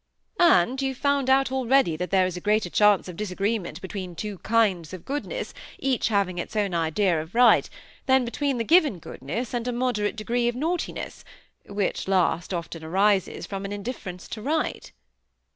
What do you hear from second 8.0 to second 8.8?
than between a